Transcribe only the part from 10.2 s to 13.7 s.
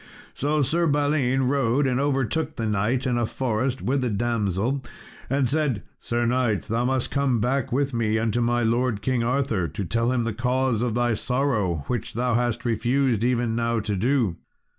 the cause of thy sorrow, which thou hast refused even